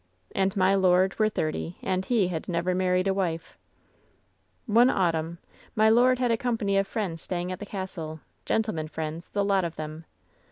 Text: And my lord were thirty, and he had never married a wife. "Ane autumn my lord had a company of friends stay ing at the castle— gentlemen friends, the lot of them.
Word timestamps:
And 0.33 0.57
my 0.57 0.73
lord 0.73 1.19
were 1.19 1.29
thirty, 1.29 1.77
and 1.83 2.03
he 2.03 2.29
had 2.29 2.49
never 2.49 2.73
married 2.73 3.07
a 3.07 3.13
wife. 3.13 3.55
"Ane 4.67 4.89
autumn 4.89 5.37
my 5.75 5.89
lord 5.91 6.17
had 6.17 6.31
a 6.31 6.37
company 6.37 6.75
of 6.79 6.87
friends 6.87 7.21
stay 7.21 7.39
ing 7.41 7.51
at 7.51 7.59
the 7.59 7.67
castle— 7.67 8.19
gentlemen 8.47 8.87
friends, 8.87 9.29
the 9.29 9.45
lot 9.45 9.63
of 9.63 9.75
them. 9.75 10.05